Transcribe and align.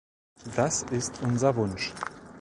Das 0.55 0.81
ist 0.81 1.21
unser 1.21 1.55
Wunsch. 1.55 1.93